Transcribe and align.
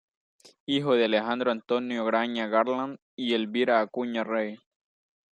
Hijo 0.65 0.95
de 0.95 1.05
Alejandro 1.05 1.51
Antonio 1.51 2.03
Graña 2.05 2.47
Garland 2.47 2.97
y 3.15 3.35
Elvira 3.35 3.81
Acuña 3.81 4.23
Rey. 4.23 4.57